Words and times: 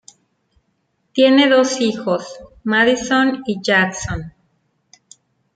Tiene 1.13 1.47
dos 1.47 1.79
hijos, 1.79 2.25
Madison 2.63 3.43
y 3.45 3.61
Jackson. 3.61 4.33